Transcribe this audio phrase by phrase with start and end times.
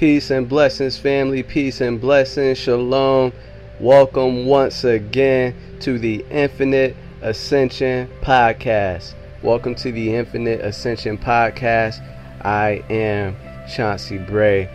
[0.00, 1.42] Peace and blessings, family.
[1.42, 2.56] Peace and blessings.
[2.56, 3.34] Shalom.
[3.78, 9.12] Welcome once again to the Infinite Ascension Podcast.
[9.42, 12.00] Welcome to the Infinite Ascension Podcast.
[12.42, 13.36] I am
[13.70, 14.70] Chauncey Bray,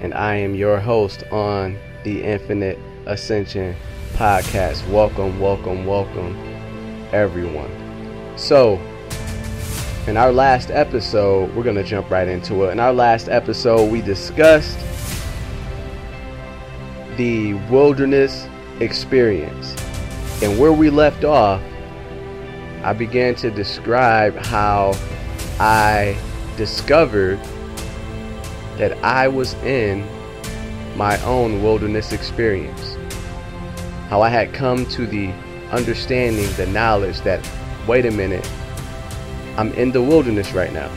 [0.00, 2.76] and I am your host on the Infinite
[3.06, 3.76] Ascension
[4.14, 4.84] Podcast.
[4.90, 6.36] Welcome, welcome, welcome,
[7.12, 7.70] everyone.
[8.36, 8.80] So,
[10.06, 12.72] in our last episode, we're going to jump right into it.
[12.72, 14.78] In our last episode, we discussed
[17.16, 18.46] the wilderness
[18.80, 19.74] experience.
[20.42, 21.62] And where we left off,
[22.82, 24.92] I began to describe how
[25.58, 26.18] I
[26.58, 27.38] discovered
[28.76, 30.06] that I was in
[30.96, 32.96] my own wilderness experience.
[34.10, 35.30] How I had come to the
[35.70, 37.40] understanding, the knowledge that,
[37.86, 38.46] wait a minute,
[39.56, 40.90] I'm in the wilderness right now.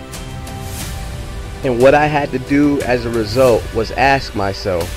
[1.63, 4.87] And what I had to do as a result was ask myself,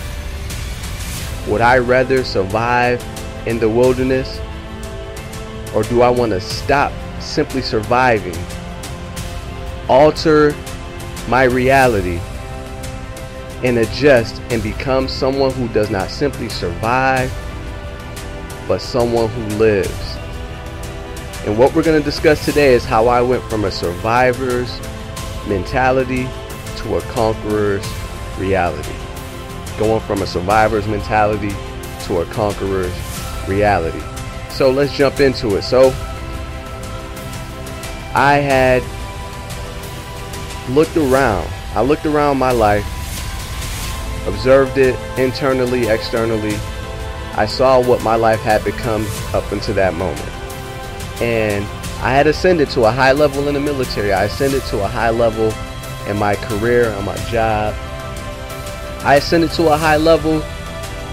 [1.48, 3.02] would I rather survive
[3.46, 4.38] in the wilderness
[5.74, 8.36] or do I want to stop simply surviving,
[9.88, 10.54] alter
[11.28, 12.18] my reality,
[13.62, 17.32] and adjust and become someone who does not simply survive,
[18.66, 20.09] but someone who lives?
[21.46, 24.78] And what we're going to discuss today is how I went from a survivor's
[25.48, 26.24] mentality
[26.76, 27.86] to a conqueror's
[28.36, 28.92] reality.
[29.78, 31.48] Going from a survivor's mentality
[32.04, 32.94] to a conqueror's
[33.48, 34.02] reality.
[34.50, 35.62] So let's jump into it.
[35.62, 35.88] So
[38.14, 38.82] I had
[40.68, 41.48] looked around.
[41.74, 42.84] I looked around my life,
[44.26, 46.56] observed it internally, externally.
[47.34, 50.39] I saw what my life had become up until that moment
[51.20, 51.64] and
[52.02, 54.12] I had ascended to a high level in the military.
[54.12, 55.52] I ascended to a high level
[56.08, 57.74] in my career, on my job.
[59.04, 60.42] I ascended to a high level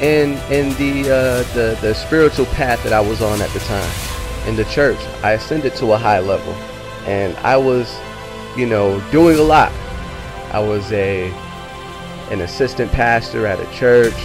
[0.02, 4.48] in in the uh, the the spiritual path that I was on at the time
[4.48, 5.00] in the church.
[5.24, 6.54] I ascended to a high level,
[7.06, 7.94] and I was,
[8.56, 9.72] you know, doing a lot.
[10.52, 11.30] I was a
[12.32, 14.16] an assistant pastor at a church.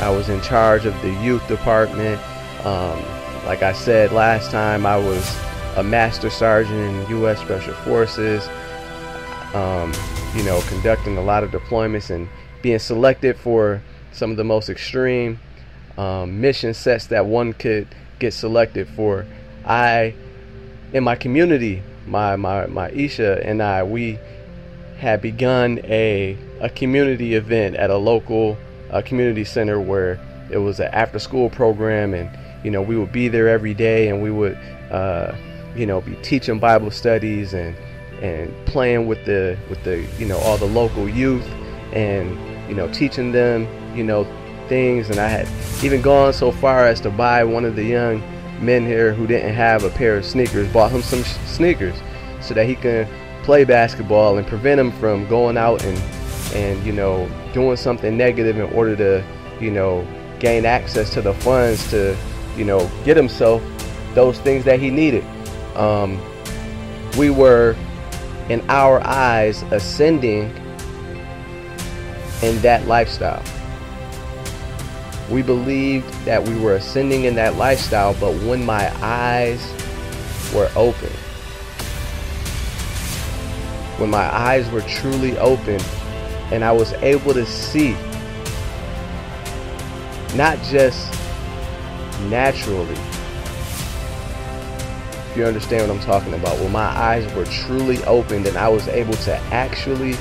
[0.00, 2.20] I was in charge of the youth department.
[2.64, 2.98] Um,
[3.44, 5.38] like I said last time, I was
[5.76, 7.40] a master sergeant in U.S.
[7.40, 8.46] Special Forces,
[9.54, 9.92] um,
[10.34, 12.28] you know, conducting a lot of deployments and
[12.62, 15.38] being selected for some of the most extreme
[15.96, 19.26] um, mission sets that one could get selected for.
[19.64, 20.14] I,
[20.92, 24.18] in my community, my, my, my Isha and I, we
[24.98, 28.58] had begun a, a community event at a local
[28.90, 32.28] uh, community center where it was an after school program and
[32.62, 34.58] you know, we would be there every day and we would,
[34.90, 35.34] uh,
[35.74, 37.76] you know, be teaching Bible studies and
[38.22, 41.46] and playing with the with the you know all the local youth
[41.94, 42.38] and
[42.68, 43.66] you know teaching them
[43.96, 44.24] you know
[44.68, 45.10] things.
[45.10, 45.48] And I had
[45.84, 48.22] even gone so far as to buy one of the young
[48.60, 51.96] men here who didn't have a pair of sneakers bought him some sneakers
[52.40, 53.08] so that he can
[53.42, 55.98] play basketball and prevent him from going out and
[56.54, 59.24] and you know doing something negative in order to
[59.60, 60.06] you know
[60.38, 62.16] gain access to the funds to
[62.56, 63.62] you know, get himself
[64.14, 65.24] those things that he needed.
[65.76, 66.20] Um,
[67.16, 67.76] we were,
[68.48, 70.54] in our eyes, ascending
[72.42, 73.42] in that lifestyle.
[75.30, 79.72] We believed that we were ascending in that lifestyle, but when my eyes
[80.52, 81.10] were open,
[83.98, 85.80] when my eyes were truly open
[86.50, 87.92] and I was able to see
[90.34, 91.19] not just
[92.28, 92.96] naturally.
[95.30, 98.68] If you understand what I'm talking about, when my eyes were truly opened and I
[98.68, 100.14] was able to actually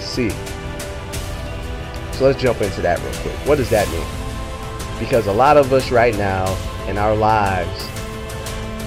[0.00, 0.30] see.
[2.12, 3.34] So let's jump into that real quick.
[3.46, 4.98] What does that mean?
[4.98, 6.56] Because a lot of us right now
[6.88, 7.86] in our lives,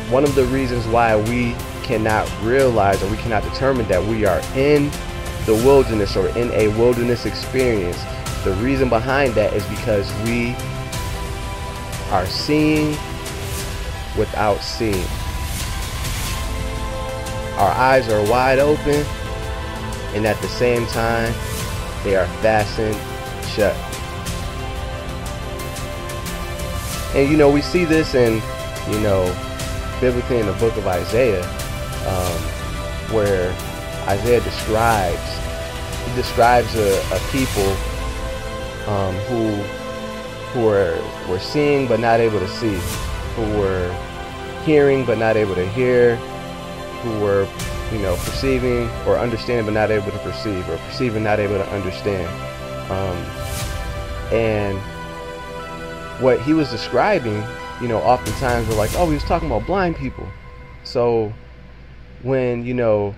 [0.09, 1.53] one of the reasons why we
[1.83, 4.89] cannot realize or we cannot determine that we are in
[5.45, 8.01] the wilderness or in a wilderness experience,
[8.43, 10.55] the reason behind that is because we
[12.11, 12.91] are seeing
[14.17, 15.05] without seeing.
[17.57, 19.05] Our eyes are wide open,
[20.13, 21.33] and at the same time,
[22.03, 22.95] they are fastened
[23.49, 23.75] shut.
[27.15, 28.41] And you know, we see this in,
[28.91, 29.25] you know,
[29.99, 31.43] biblically in the book of Isaiah,
[32.07, 33.51] um, where
[34.07, 35.29] Isaiah describes,
[36.05, 37.69] he describes a, a people
[38.87, 39.86] um, who
[40.57, 40.99] who were,
[41.29, 42.73] were seeing but not able to see,
[43.35, 43.93] who were
[44.65, 46.15] hearing but not able to hear,
[47.03, 47.47] who were,
[47.91, 51.69] you know, perceiving or understanding but not able to perceive, or perceiving not able to
[51.69, 52.27] understand.
[52.91, 53.17] Um,
[54.33, 54.79] and
[56.23, 57.43] what he was describing,
[57.79, 60.27] you know, oftentimes we're like, oh, he was talking about blind people.
[60.83, 61.31] So
[62.23, 63.13] when you know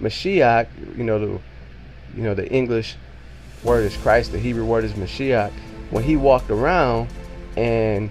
[0.00, 1.26] Mashiach, you know the
[2.16, 2.96] you know the English
[3.62, 5.52] word is Christ, the Hebrew word is Mashiach.
[5.90, 7.08] When he walked around
[7.56, 8.10] and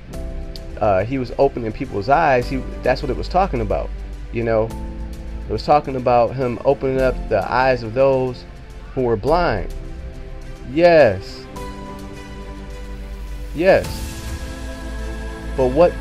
[0.80, 3.90] uh, he was opening people's eyes, he that's what it was talking about.
[4.32, 4.70] You know,
[5.48, 8.46] it was talking about him opening up the eyes of those
[8.94, 9.74] who were blind.
[10.72, 11.46] Yes.
[13.56, 13.86] Yes.
[15.56, 15.94] But what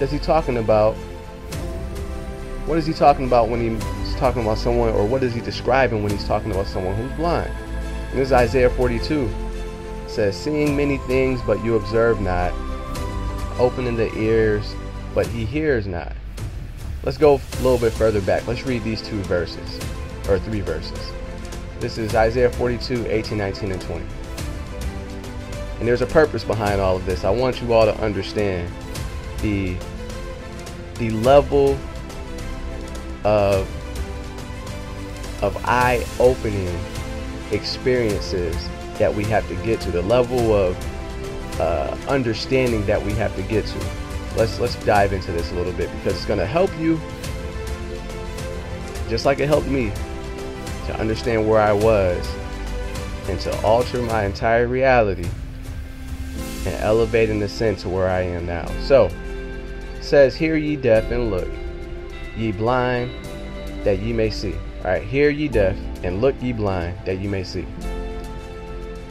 [0.00, 0.94] is he talking about?
[2.66, 6.02] What is he talking about when he's talking about someone, or what is he describing
[6.02, 7.50] when he's talking about someone who's blind?
[8.10, 9.30] And this is Isaiah 42.
[10.08, 12.52] Says, Seeing many things, but you observe not,
[13.58, 14.74] opening the ears,
[15.14, 16.12] but he hears not.
[17.04, 18.46] Let's go a little bit further back.
[18.46, 19.78] Let's read these two verses,
[20.28, 21.12] or three verses.
[21.80, 24.04] This is Isaiah 42, 18, 19, and 20.
[25.78, 27.24] And there's a purpose behind all of this.
[27.24, 28.72] I want you all to understand
[29.42, 29.76] the
[30.94, 31.78] the level
[33.22, 33.68] of
[35.40, 36.76] of eye-opening
[37.52, 43.34] experiences that we have to get to, the level of uh, understanding that we have
[43.36, 43.78] to get to.
[44.36, 47.00] Let's let's dive into this a little bit because it's going to help you,
[49.08, 49.90] just like it helped me,
[50.86, 52.26] to understand where I was
[53.28, 55.28] and to alter my entire reality
[56.66, 58.66] and elevate in the sense to where I am now.
[58.82, 59.10] So,
[60.00, 61.48] says, Hear ye deaf and look,
[62.36, 63.10] ye blind,
[63.84, 64.54] that ye may see.
[64.78, 67.66] All right, hear ye deaf and look ye blind, that ye may see.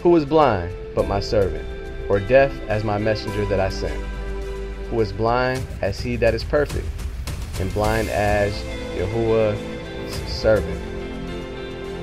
[0.04, 1.68] Who is blind but my servant,
[2.10, 4.00] or deaf as my messenger that I sent?
[4.90, 6.88] Who is blind as he that is perfect,
[7.60, 8.54] and blind as
[8.96, 9.60] Yahuwah's
[10.32, 10.82] servant?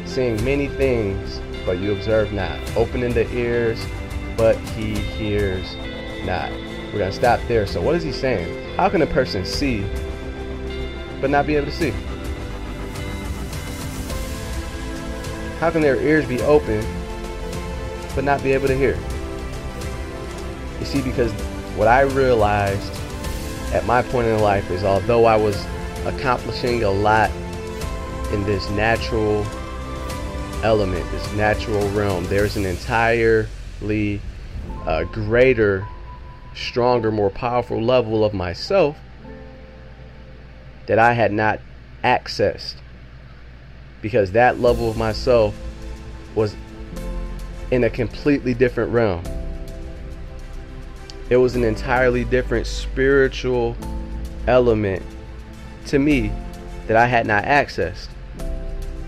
[0.08, 3.84] Seeing many things, but you observe not, opening the ears
[4.36, 5.76] but he hears
[6.24, 6.50] not.
[6.50, 7.66] We're going to stop there.
[7.66, 8.76] So, what is he saying?
[8.76, 9.86] How can a person see
[11.20, 11.90] but not be able to see?
[15.60, 16.84] How can their ears be open
[18.14, 18.98] but not be able to hear?
[20.80, 21.32] You see, because
[21.76, 22.92] what I realized
[23.72, 25.64] at my point in life is although I was
[26.04, 27.30] accomplishing a lot
[28.32, 29.44] in this natural
[30.62, 34.20] element, this natural realm, there's an entirely
[34.86, 35.86] uh, greater,
[36.54, 38.96] stronger, more powerful level of myself
[40.86, 41.60] that I had not
[42.02, 42.74] accessed.
[44.02, 45.54] Because that level of myself
[46.34, 46.54] was
[47.74, 49.20] in a completely different realm.
[51.28, 53.76] It was an entirely different spiritual
[54.46, 55.02] element
[55.86, 56.30] to me
[56.86, 58.06] that I had not accessed.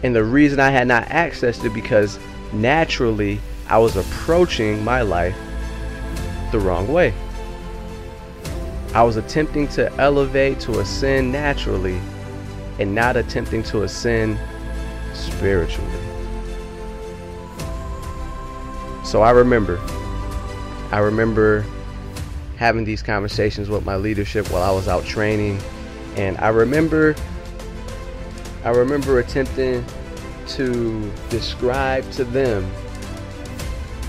[0.02, 2.18] And the reason I had not accessed it because
[2.52, 5.36] naturally I was approaching my life
[6.50, 7.14] the wrong way.
[8.94, 12.00] I was attempting to elevate to ascend naturally
[12.80, 14.40] and not attempting to ascend
[15.14, 16.05] spiritually.
[19.16, 19.80] So I remember,
[20.92, 21.64] I remember
[22.58, 25.58] having these conversations with my leadership while I was out training.
[26.16, 27.16] And I remember,
[28.62, 29.82] I remember attempting
[30.48, 32.64] to describe to them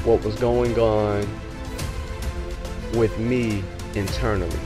[0.04, 1.26] what was going on
[2.94, 3.64] with me
[3.96, 4.60] internally.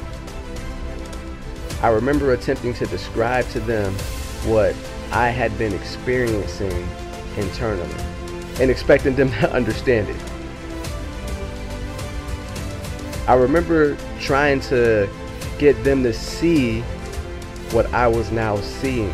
[1.84, 3.94] I remember attempting to describe to them
[4.50, 4.76] what
[5.12, 6.88] I had been experiencing
[7.38, 8.04] internally
[8.60, 10.31] and expecting them to understand it.
[13.28, 15.10] I remember trying to
[15.60, 16.82] get them to see
[17.72, 19.14] what I was now seeing.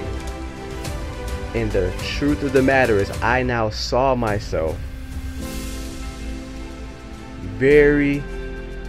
[1.54, 4.78] And the truth of the matter is, I now saw myself
[7.58, 8.24] very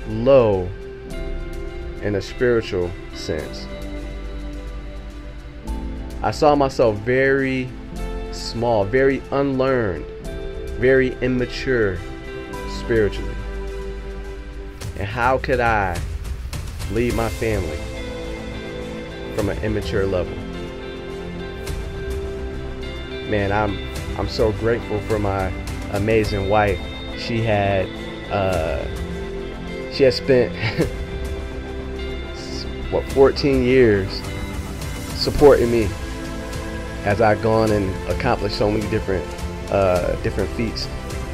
[0.09, 0.69] low
[2.03, 3.67] in a spiritual sense.
[6.23, 7.69] I saw myself very
[8.33, 10.05] small, very unlearned,
[10.79, 11.99] very immature
[12.81, 13.35] spiritually.
[14.99, 15.99] And how could I
[16.93, 17.79] lead my family
[19.35, 20.37] from an immature level?
[23.31, 23.79] Man, I'm
[24.19, 25.53] I'm so grateful for my
[25.93, 26.81] amazing wife.
[27.17, 27.87] She had
[28.31, 28.85] uh,
[29.93, 30.53] she has spent
[32.91, 34.11] what 14 years
[35.15, 35.89] supporting me
[37.05, 39.25] as I've gone and accomplished so many different
[39.71, 40.87] uh, different feats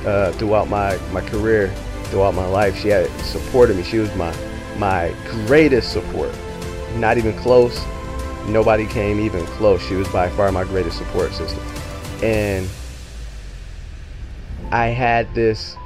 [0.04, 1.72] uh, throughout my, my career,
[2.14, 2.76] throughout my life.
[2.78, 3.82] She had supported me.
[3.82, 4.32] She was my
[4.78, 5.12] my
[5.46, 6.32] greatest support.
[6.94, 7.84] Not even close.
[8.46, 9.82] Nobody came even close.
[9.82, 11.60] She was by far my greatest support system.
[12.22, 12.68] And
[14.70, 15.76] I had this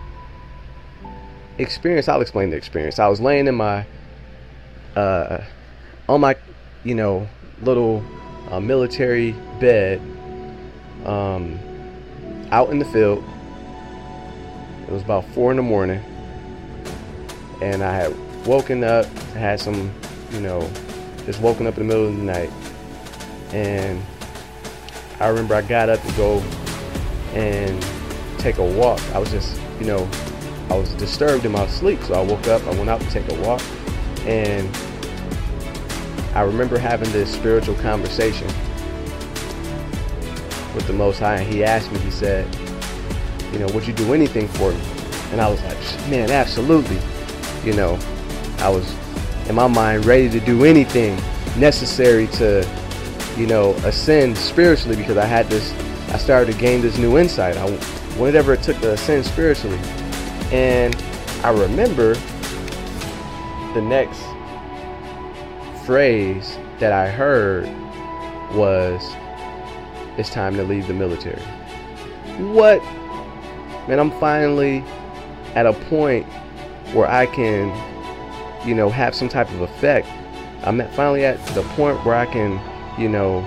[1.56, 2.08] experience.
[2.08, 2.98] I'll explain the experience.
[2.98, 3.86] I was laying in my,
[4.96, 5.42] uh,
[6.10, 6.36] on my,
[6.84, 7.26] you know,
[7.62, 8.04] little
[8.50, 10.00] uh, military bed,
[11.06, 11.58] um,
[12.50, 13.24] out in the field.
[14.86, 16.02] It was about four in the morning,
[17.60, 19.92] and I had woken up, had some,
[20.30, 20.68] you know,
[21.26, 22.50] just woken up in the middle of the night,
[23.52, 24.02] and
[25.20, 26.38] I remember I got up to go
[27.34, 27.84] and
[28.38, 29.00] take a walk.
[29.14, 30.08] I was just, you know,
[30.70, 33.30] I was disturbed in my sleep, so I woke up, I went out to take
[33.30, 33.62] a walk,
[34.26, 34.68] and
[36.34, 38.46] I remember having this spiritual conversation
[40.74, 42.46] with the Most High, and He asked me, He said,
[43.52, 44.80] you know, would you do anything for me?
[45.32, 46.98] And I was like, man, absolutely.
[47.68, 47.98] You know,
[48.60, 48.90] I was
[49.46, 51.14] in my mind ready to do anything
[51.58, 52.66] necessary to,
[53.36, 55.70] you know, ascend spiritually because I had this,
[56.08, 57.58] I started to gain this new insight.
[57.58, 57.68] I,
[58.16, 59.76] whatever it took to ascend spiritually.
[60.50, 60.96] And
[61.44, 62.14] I remember
[63.74, 64.22] the next
[65.84, 67.66] phrase that I heard
[68.56, 69.02] was,
[70.18, 71.42] it's time to leave the military.
[72.38, 72.82] What?
[73.86, 74.82] Man, I'm finally
[75.54, 76.26] at a point
[76.92, 77.68] where I can,
[78.66, 80.08] you know, have some type of effect.
[80.62, 82.60] I'm at, finally at the point where I can,
[83.00, 83.42] you know,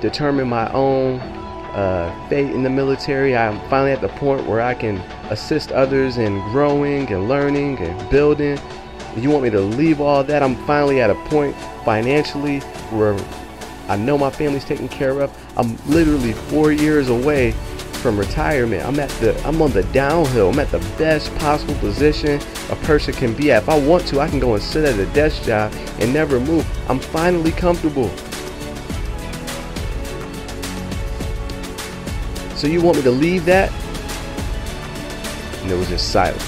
[0.00, 3.36] determine my own uh, fate in the military.
[3.36, 4.96] I'm finally at the point where I can
[5.30, 8.58] assist others in growing and learning and building.
[9.16, 10.42] You want me to leave all that?
[10.42, 11.54] I'm finally at a point
[11.84, 13.16] financially where
[13.88, 15.36] I know my family's taken care of.
[15.56, 17.54] I'm literally four years away
[18.00, 18.84] from retirement.
[18.84, 20.50] I'm at the I'm on the downhill.
[20.50, 22.40] I'm at the best possible position
[22.70, 23.62] a person can be at.
[23.62, 26.40] If I want to, I can go and sit at a desk job and never
[26.40, 26.66] move.
[26.88, 28.08] I'm finally comfortable.
[32.56, 33.70] So you want me to leave that?
[35.62, 36.40] And it was just silent.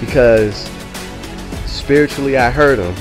[0.00, 0.70] Because
[1.66, 2.94] spiritually I heard him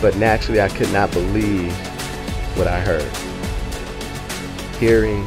[0.00, 1.72] but naturally, I could not believe
[2.56, 3.10] what I heard.
[4.78, 5.24] Hearing,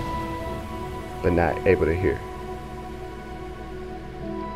[1.21, 2.19] but not able to hear.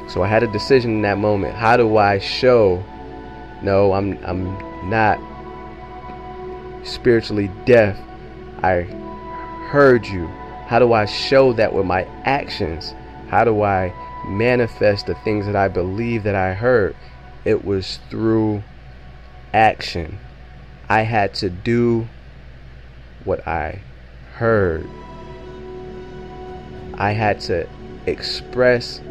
[0.10, 1.54] So I had a decision in that moment.
[1.54, 2.84] How do I show
[3.62, 5.20] no, I'm I'm not
[6.84, 7.98] spiritually deaf.
[8.62, 8.82] I
[9.70, 10.28] heard you.
[10.68, 12.94] How do I show that with my actions?
[13.30, 13.94] How do I
[14.28, 16.96] manifest the things that I believe that I heard?
[17.46, 18.64] It was through
[19.58, 20.20] action.
[20.88, 22.08] I had to do
[23.26, 23.82] what I
[24.36, 24.88] heard.
[26.94, 27.68] I had to
[28.06, 29.02] express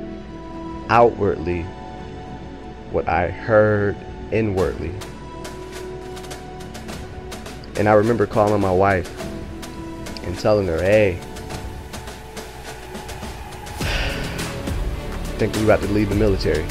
[0.89, 1.63] outwardly
[2.93, 3.97] what I heard
[4.31, 4.93] inwardly.
[7.77, 9.11] And I remember calling my wife
[10.23, 11.19] and telling her, hey,
[13.81, 16.65] I think we're about to leave the military.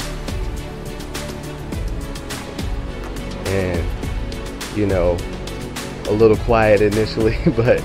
[3.46, 5.16] And you know
[6.08, 7.80] a little quiet initially but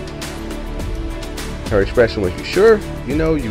[1.70, 2.80] her expression was you sure?
[3.08, 3.50] You know you,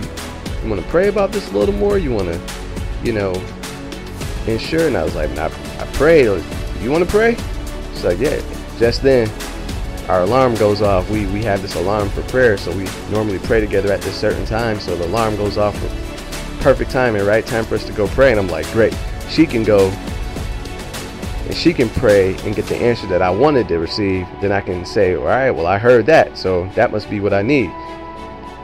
[0.63, 1.97] you want to pray about this a little more?
[1.99, 2.41] You want to
[3.03, 3.33] you know
[4.47, 4.87] ensure?
[4.87, 6.27] And i was like I, I prayed.
[6.81, 7.35] You want to pray?
[7.93, 8.41] She's like yeah.
[8.79, 9.31] Just then
[10.09, 11.09] our alarm goes off.
[11.11, 14.45] We we have this alarm for prayer so we normally pray together at this certain
[14.45, 15.75] time so the alarm goes off
[16.61, 17.47] perfect timing right?
[17.47, 18.95] Time for us to go pray and i'm like great.
[19.31, 19.91] She can go
[21.51, 24.61] and she can pray and get the answer that I wanted to receive, then I
[24.61, 27.73] can say, all right, well, I heard that, so that must be what I need.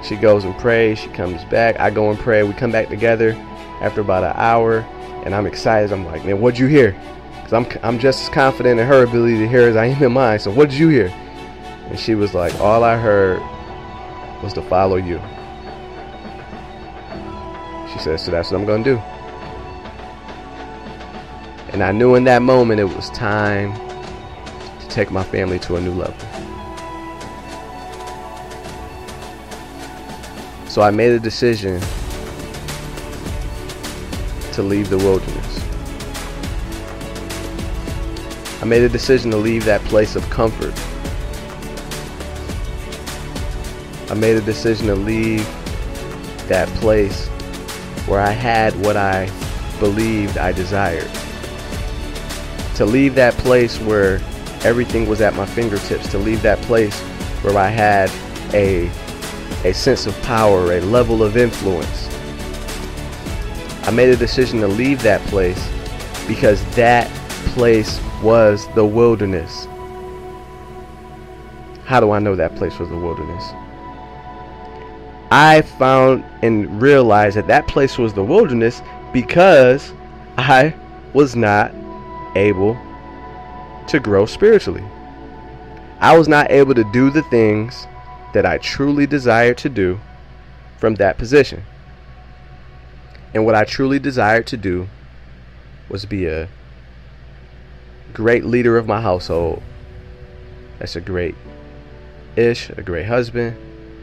[0.05, 3.33] She goes and prays, she comes back, I go and pray, we come back together
[3.81, 4.83] after about an hour,
[5.25, 5.93] and I'm excited.
[5.93, 6.93] I'm like, man, what'd you hear?
[7.43, 10.13] Because I'm, I'm just as confident in her ability to hear as I am in
[10.13, 11.09] mine, so what did you hear?
[11.89, 13.41] And she was like, all I heard
[14.45, 15.21] was to follow you.
[17.93, 19.03] She says, so that's what I'm going to do.
[21.77, 23.75] And I knew in that moment it was time
[24.81, 26.17] to take my family to a new level.
[30.71, 31.79] So I made a decision
[34.55, 35.61] to leave the wilderness.
[38.63, 40.73] I made a decision to leave that place of comfort.
[44.11, 45.45] I made a decision to leave
[46.49, 47.27] that place
[48.09, 49.31] where I had what I
[49.79, 51.11] believed I desired
[52.77, 54.21] to leave that place where
[54.63, 57.01] everything was at my fingertips, to leave that place
[57.43, 58.11] where I had
[58.53, 58.89] a,
[59.65, 62.09] a sense of power, a level of influence.
[63.87, 65.59] I made a decision to leave that place
[66.29, 67.11] because that
[67.55, 69.67] place was the wilderness.
[71.85, 73.45] How do I know that place was the wilderness?
[75.31, 79.93] I found and realized that that place was the wilderness because
[80.37, 80.75] I
[81.15, 81.73] was not
[82.37, 82.79] able
[83.89, 84.85] to grow spiritually.
[85.99, 87.87] I was not able to do the things
[88.35, 89.99] that I truly desired to do
[90.79, 91.65] from that position.
[93.33, 94.89] And what I truly desired to do
[95.89, 96.49] was be a
[98.13, 99.63] great leader of my household.
[100.79, 101.35] That's a great
[102.37, 103.57] ish, a great husband,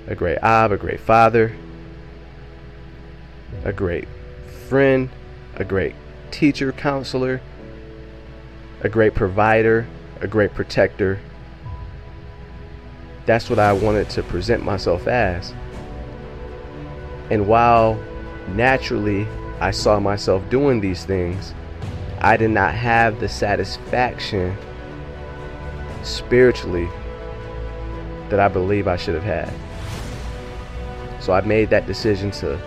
[0.08, 1.56] a great ab, a great father,
[3.64, 4.08] a great
[4.68, 5.10] friend,
[5.56, 5.96] a great
[6.32, 7.42] teacher, counselor,
[8.84, 9.88] a great provider,
[10.20, 11.20] a great protector.
[13.26, 15.54] That's what I wanted to present myself as.
[17.32, 17.96] And while
[18.50, 19.26] naturally
[19.62, 21.54] I saw myself doing these things,
[22.20, 24.58] I did not have the satisfaction
[26.04, 26.90] spiritually
[28.30, 29.54] that I believe I should have had.
[31.22, 32.60] So I made that decision to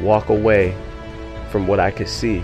[0.00, 0.76] walk away
[1.50, 2.42] from what I could see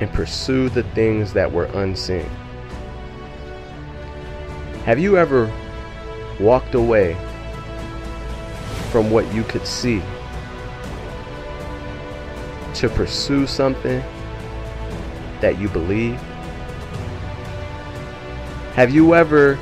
[0.00, 2.28] and pursue the things that were unseen.
[4.84, 5.52] Have you ever
[6.40, 7.14] walked away
[8.90, 10.02] from what you could see
[12.74, 14.02] to pursue something
[15.40, 16.18] that you believe?
[18.74, 19.58] Have you ever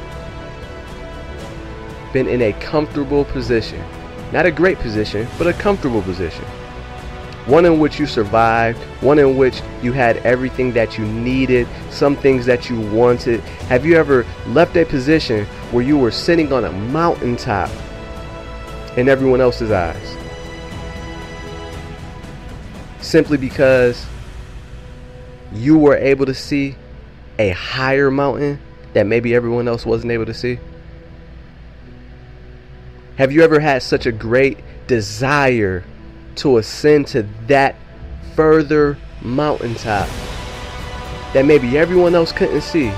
[2.12, 3.84] been in a comfortable position?
[4.32, 6.44] Not a great position, but a comfortable position
[7.48, 12.14] one in which you survived, one in which you had everything that you needed, some
[12.14, 13.40] things that you wanted.
[13.70, 17.70] Have you ever left a position where you were sitting on a mountaintop
[18.98, 20.16] in everyone else's eyes?
[23.00, 24.06] Simply because
[25.50, 26.76] you were able to see
[27.38, 28.60] a higher mountain
[28.92, 30.58] that maybe everyone else wasn't able to see?
[33.16, 35.82] Have you ever had such a great desire
[36.38, 37.76] to ascend to that
[38.34, 40.08] further mountaintop
[41.32, 42.90] that maybe everyone else couldn't see.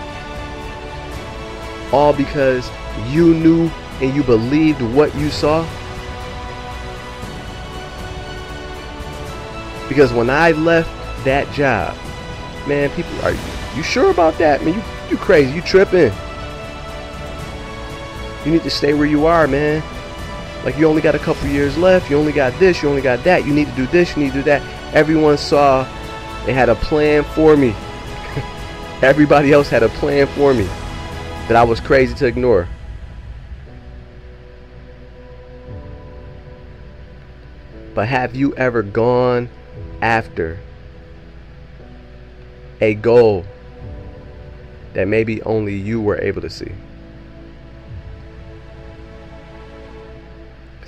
[1.93, 2.71] All because
[3.09, 3.69] you knew
[4.01, 5.63] and you believed what you saw.
[9.89, 10.91] Because when I left
[11.25, 11.97] that job,
[12.69, 13.35] man, people are
[13.77, 14.65] you sure about that?
[14.65, 16.13] Man, you you crazy, you tripping.
[18.45, 19.83] You need to stay where you are, man.
[20.65, 22.11] Like you only got a couple years left.
[22.11, 22.83] You only got this.
[22.83, 23.47] You only got that.
[23.47, 24.17] You need to do this.
[24.17, 24.63] You need to do that.
[24.95, 25.85] Everyone saw
[26.45, 27.71] they had a plan for me.
[29.03, 30.65] Everybody else had a plan for me
[31.49, 32.69] that I was crazy to ignore.
[37.95, 39.49] But have you ever gone
[40.01, 40.59] after
[42.81, 43.45] a goal
[44.95, 46.73] that maybe only you were able to see?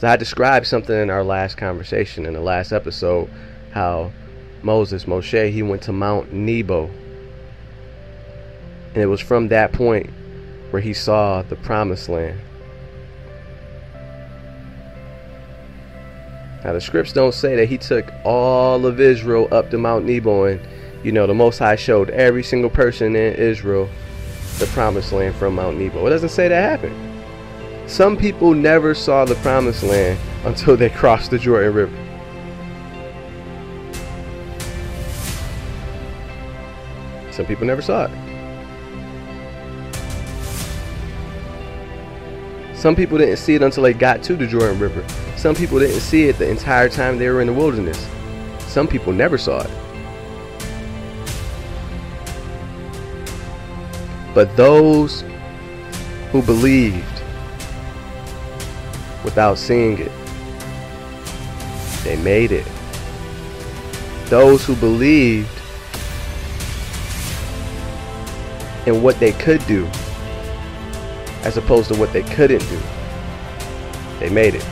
[0.03, 3.31] So I described something in our last conversation in the last episode
[3.71, 4.11] how
[4.61, 6.91] Moses, Moshe, he went to Mount Nebo.
[8.95, 10.11] And it was from that point
[10.71, 12.41] where he saw the promised land.
[16.65, 20.47] Now the scripts don't say that he took all of Israel up to Mount Nebo
[20.47, 20.61] and
[21.05, 23.89] you know the Most High showed every single person in Israel
[24.59, 26.05] the promised land from Mount Nebo.
[26.09, 27.12] It doesn't say that happened.
[27.87, 32.03] Some people never saw the promised land until they crossed the Jordan River.
[37.33, 38.11] Some people never saw it.
[42.77, 45.05] Some people didn't see it until they got to the Jordan River.
[45.37, 48.09] Some people didn't see it the entire time they were in the wilderness.
[48.67, 49.71] Some people never saw it.
[54.35, 55.25] But those
[56.33, 57.22] who believed
[59.25, 60.13] without seeing it.
[62.05, 62.67] They made it.
[64.27, 65.49] Those who believed
[68.87, 69.87] in what they could do
[71.43, 72.81] as opposed to what they couldn't do,
[74.19, 74.67] they made it.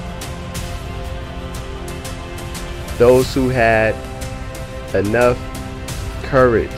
[2.99, 3.95] Those who had
[4.95, 5.39] enough
[6.25, 6.71] courage,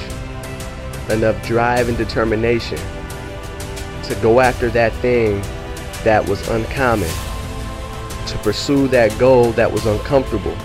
[1.10, 2.78] enough drive and determination
[4.04, 5.40] to go after that thing
[6.04, 7.10] that was uncommon
[8.32, 10.56] to pursue that goal that was uncomfortable,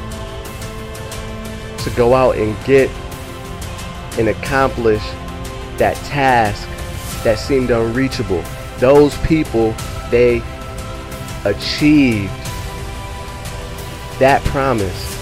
[1.84, 2.90] to go out and get
[4.18, 5.04] and accomplish
[5.78, 6.68] that task
[7.24, 8.42] that seemed unreachable.
[8.78, 9.76] Those people,
[10.10, 10.42] they
[11.44, 12.32] achieved
[14.20, 15.16] that promise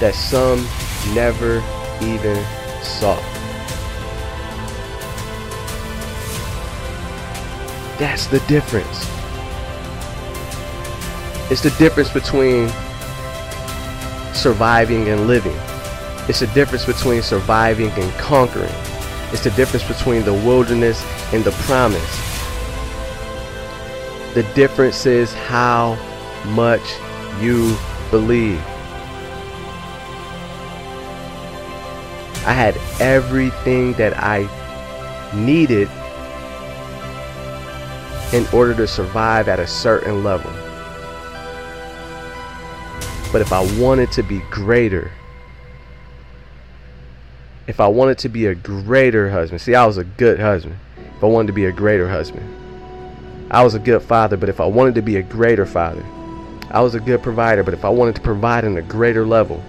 [0.00, 0.66] that some
[1.14, 1.62] never
[2.02, 2.36] even
[2.82, 3.16] saw.
[7.98, 9.09] That's the difference.
[11.50, 12.68] It's the difference between
[14.32, 15.56] surviving and living.
[16.28, 18.72] It's the difference between surviving and conquering.
[19.32, 22.16] It's the difference between the wilderness and the promise.
[24.34, 25.98] The difference is how
[26.46, 26.82] much
[27.40, 27.76] you
[28.12, 28.60] believe.
[32.46, 34.48] I had everything that I
[35.34, 35.90] needed
[38.32, 40.52] in order to survive at a certain level.
[43.32, 45.12] But if I wanted to be greater,
[47.68, 50.76] if I wanted to be a greater husband, see, I was a good husband.
[51.16, 52.44] If I wanted to be a greater husband,
[53.50, 54.36] I was a good father.
[54.36, 56.04] But if I wanted to be a greater father,
[56.70, 57.62] I was a good provider.
[57.62, 59.62] But if I wanted to provide on a greater level,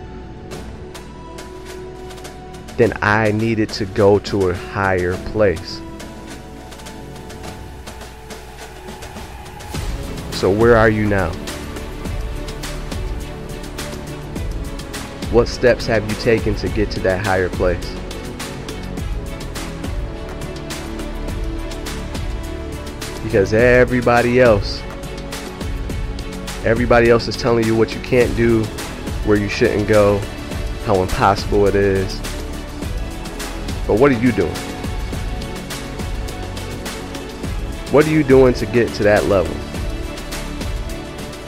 [2.78, 5.80] then I needed to go to a higher place.
[10.32, 11.32] So, where are you now?
[15.32, 17.90] What steps have you taken to get to that higher place?
[23.24, 24.82] Because everybody else,
[26.66, 28.66] everybody else is telling you what you can't do,
[29.24, 30.18] where you shouldn't go,
[30.86, 32.20] how impossible it is.
[33.88, 34.54] But what are you doing?
[37.92, 39.56] What are you doing to get to that level?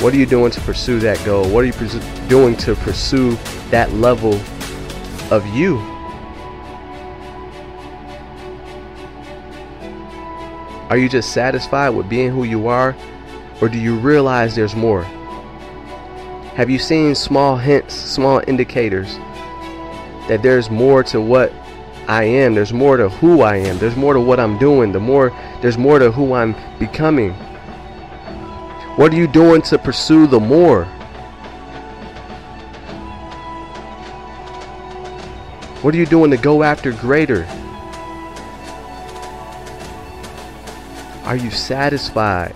[0.02, 1.50] What are you doing to pursue that goal?
[1.50, 1.74] What are you
[2.34, 3.36] doing to pursue
[3.70, 4.34] that level
[5.30, 5.78] of you.
[10.90, 12.96] Are you just satisfied with being who you are?
[13.62, 15.04] Or do you realize there's more?
[16.56, 19.14] Have you seen small hints, small indicators
[20.28, 21.54] that there's more to what
[22.08, 22.56] I am?
[22.56, 23.78] There's more to who I am.
[23.78, 24.92] There's more to what I'm doing.
[24.92, 25.30] The more
[25.62, 27.34] there's more to who I'm becoming.
[28.96, 30.88] What are you doing to pursue the more?
[35.84, 37.44] What are you doing to go after greater?
[41.26, 42.54] Are you satisfied?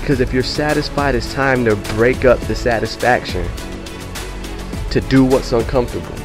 [0.00, 3.48] Because if you're satisfied, it's time to break up the satisfaction,
[4.90, 6.16] to do what's uncomfortable,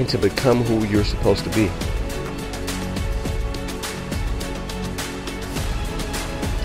[0.00, 1.68] and to become who you're supposed to be.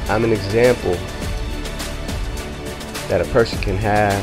[0.09, 0.97] I'm an example
[3.09, 4.13] that a person can have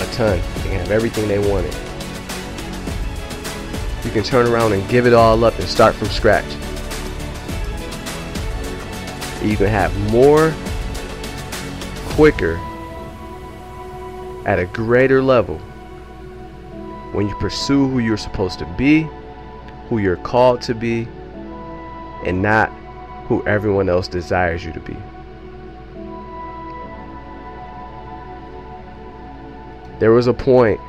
[0.00, 0.38] a ton.
[0.56, 1.74] They can have everything they wanted.
[4.04, 6.44] You can turn around and give it all up and start from scratch.
[9.42, 10.54] You can have more
[12.14, 12.56] quicker
[14.46, 15.58] at a greater level
[17.12, 19.08] when you pursue who you're supposed to be,
[19.88, 21.08] who you're called to be,
[22.26, 22.68] and not
[23.26, 24.96] who everyone else desires you to be.
[30.00, 30.80] There was a point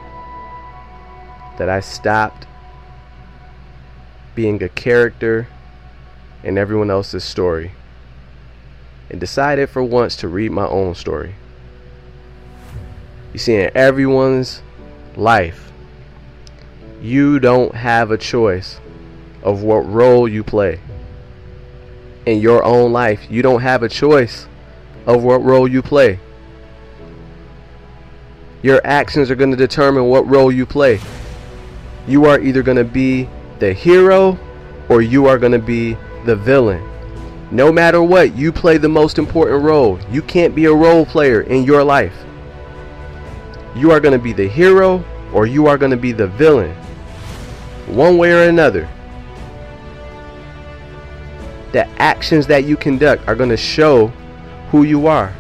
[1.58, 2.48] that I stopped
[4.36, 5.50] being a character
[6.46, 7.74] in everyone else's story
[9.10, 11.36] and decided for once to read my own story.
[13.34, 14.62] You see, in everyone's
[15.18, 15.74] life,
[17.02, 18.80] you don't have a choice
[19.44, 20.80] of what role you play.
[22.26, 24.48] In your own life, you don't have a choice
[25.06, 26.20] of what role you play.
[28.64, 31.00] Your actions are going to determine what role you play.
[32.08, 33.28] You are either going to be
[33.60, 34.38] the hero
[34.90, 36.88] or you are going to be the villain.
[37.52, 40.00] No matter what, you play the most important role.
[40.12, 42.16] You can't be a role player in your life.
[43.76, 46.76] You are going to be the hero or you are going to be the villain.
[47.88, 48.88] One way or another.
[51.72, 54.08] The actions that you conduct are going to show
[54.70, 55.34] who you are.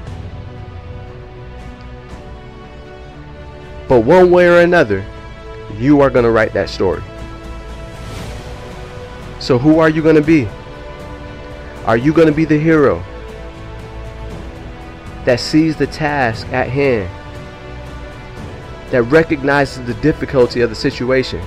[3.91, 5.05] But one way or another,
[5.77, 7.03] you are going to write that story.
[9.41, 10.47] So who are you going to be?
[11.83, 13.03] Are you going to be the hero
[15.25, 17.09] that sees the task at hand,
[18.91, 21.41] that recognizes the difficulty of the situation,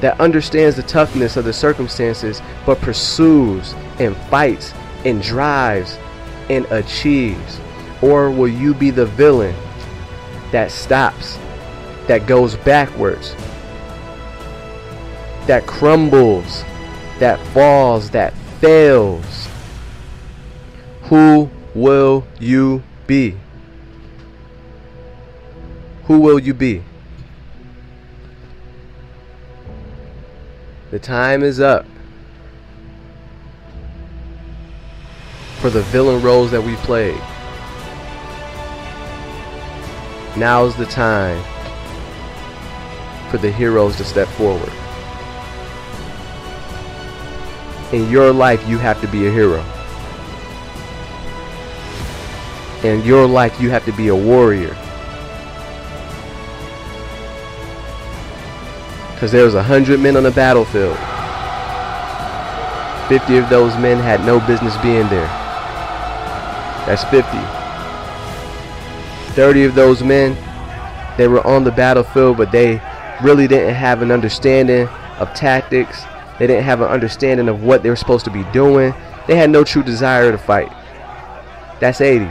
[0.00, 4.72] that understands the toughness of the circumstances, but pursues and fights
[5.04, 5.98] and drives
[6.50, 7.58] and achieves?
[8.00, 9.56] Or will you be the villain
[10.52, 11.38] that stops,
[12.06, 13.34] that goes backwards,
[15.46, 16.62] that crumbles,
[17.18, 19.48] that falls, that fails.
[21.04, 23.36] Who will you be?
[26.04, 26.82] Who will you be?
[30.90, 31.86] The time is up
[35.60, 37.20] for the villain roles that we played.
[40.36, 41.42] Now's the time
[43.30, 44.72] for the heroes to step forward.
[47.92, 49.62] In your life, you have to be a hero.
[52.82, 54.74] In your life, you have to be a warrior.
[59.12, 60.96] Because there was a hundred men on the battlefield.
[63.08, 65.28] 50 of those men had no business being there.
[66.86, 67.61] That's 50.
[69.32, 70.36] 30 of those men,
[71.16, 72.80] they were on the battlefield, but they
[73.22, 76.04] really didn't have an understanding of tactics.
[76.38, 78.94] They didn't have an understanding of what they were supposed to be doing.
[79.26, 80.72] They had no true desire to fight.
[81.80, 82.26] That's 80.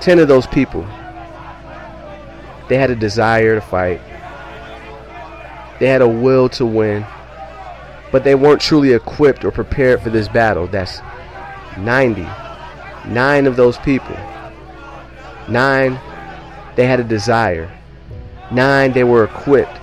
[0.00, 0.86] 10 of those people,
[2.68, 4.00] they had a desire to fight.
[5.78, 7.04] They had a will to win.
[8.12, 10.66] But they weren't truly equipped or prepared for this battle.
[10.66, 11.00] That's
[11.78, 12.22] 90.
[13.06, 14.16] Nine of those people.
[15.48, 15.98] Nine,
[16.76, 17.70] they had a desire.
[18.50, 19.78] Nine, they were equipped.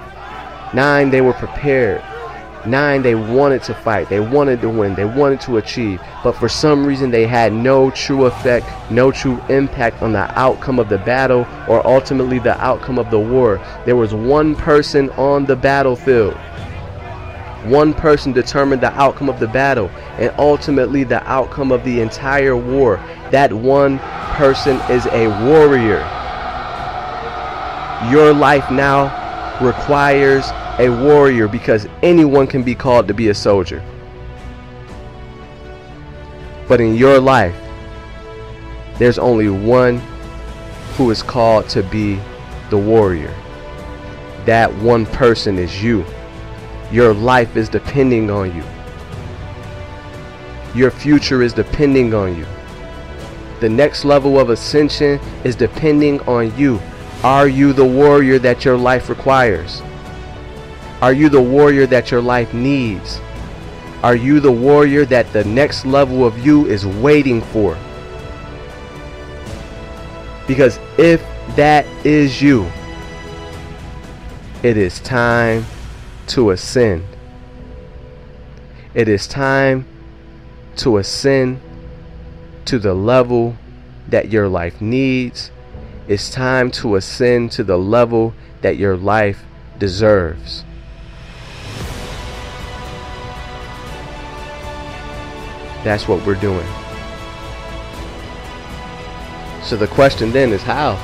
[0.73, 2.01] Nine, they were prepared.
[2.65, 4.07] Nine, they wanted to fight.
[4.09, 4.93] They wanted to win.
[4.93, 5.99] They wanted to achieve.
[6.23, 10.77] But for some reason, they had no true effect, no true impact on the outcome
[10.79, 13.59] of the battle or ultimately the outcome of the war.
[13.85, 16.37] There was one person on the battlefield.
[17.63, 22.55] One person determined the outcome of the battle and ultimately the outcome of the entire
[22.57, 22.97] war.
[23.29, 23.99] That one
[24.33, 25.99] person is a warrior.
[28.11, 29.19] Your life now
[29.61, 33.83] requires a warrior because anyone can be called to be a soldier.
[36.67, 37.55] But in your life,
[38.97, 40.01] there's only one
[40.95, 42.19] who is called to be
[42.71, 43.33] the warrior.
[44.45, 46.03] That one person is you.
[46.91, 48.63] Your life is depending on you.
[50.75, 52.45] Your future is depending on you.
[53.61, 56.81] The next level of ascension is depending on you.
[57.23, 59.81] Are you the warrior that your life requires?
[61.01, 63.21] Are you the warrior that your life needs?
[64.03, 67.77] Are you the warrior that the next level of you is waiting for?
[70.45, 71.21] Because if
[71.55, 72.69] that is you,
[74.63, 75.65] it is time
[76.31, 77.05] to ascend.
[78.93, 79.85] It is time
[80.77, 81.61] to ascend
[82.65, 83.55] to the level
[84.09, 85.51] that your life needs
[86.11, 89.43] it's time to ascend to the level that your life
[89.79, 90.65] deserves.
[95.85, 96.67] That's what we're doing.
[99.63, 100.95] So the question then is how?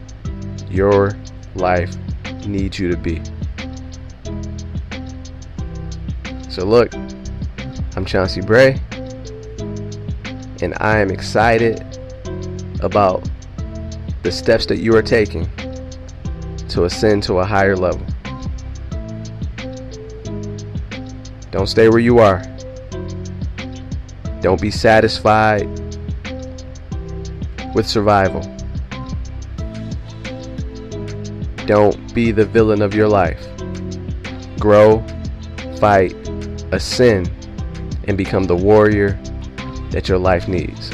[0.70, 1.12] your
[1.56, 1.94] life
[2.46, 3.22] needs you to be.
[6.50, 6.94] So, look,
[7.96, 8.80] I'm Chauncey Bray,
[10.62, 11.84] and I am excited
[12.80, 13.30] about
[14.24, 15.50] the steps that you are taking
[16.70, 18.06] to ascend to a higher level.
[21.52, 22.42] Don't stay where you are.
[24.46, 25.68] Don't be satisfied
[27.74, 28.42] with survival.
[31.66, 33.44] Don't be the villain of your life.
[34.60, 35.04] Grow,
[35.80, 36.14] fight,
[36.72, 37.32] ascend,
[38.04, 39.20] and become the warrior
[39.90, 40.92] that your life needs.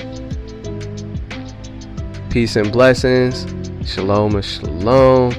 [2.29, 3.45] Peace and blessings.
[3.85, 5.33] Shalom and shalom.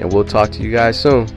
[0.00, 1.28] And we'll talk to you guys soon.